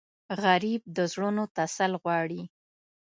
غریب 0.43 0.81
د 0.95 0.97
زړونو 1.11 1.43
تسل 1.55 1.91
غواړي 2.03 2.41